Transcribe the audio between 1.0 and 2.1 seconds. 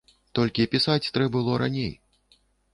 трэ было раней.